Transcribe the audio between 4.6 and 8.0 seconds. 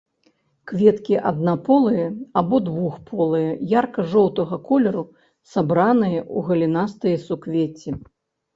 колеру, сабраныя ў галінастыя суквецці.